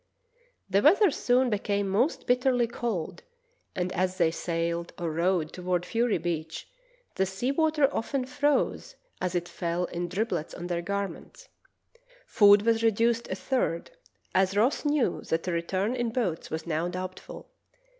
The 0.67 0.81
weather 0.81 1.11
soon 1.11 1.51
became 1.51 1.87
most 1.87 2.25
bitterly 2.25 2.65
cold, 2.65 3.21
and 3.75 3.91
as 3.93 4.17
they 4.17 4.31
sailed 4.31 4.93
or 4.97 5.11
rowed 5.11 5.53
toward 5.53 5.85
Fury 5.85 6.17
Beach 6.17 6.67
the 7.13 7.27
sea 7.27 7.51
water 7.51 7.87
often 7.93 8.25
froze 8.25 8.95
as 9.21 9.35
it 9.35 9.47
fell 9.47 9.85
in 9.85 10.09
driblets 10.09 10.55
on 10.55 10.65
their 10.65 10.81
garments. 10.81 11.49
Food 12.25 12.63
was 12.63 12.81
reduced 12.81 13.27
a 13.27 13.35
third, 13.35 13.91
as 14.33 14.57
Ross 14.57 14.85
knew 14.85 15.21
that 15.29 15.47
a 15.47 15.51
return 15.51 15.95
in 15.95 16.09
boats 16.09 16.49
was 16.49 16.65
now 16.65 16.87
doubtful. 16.87 17.51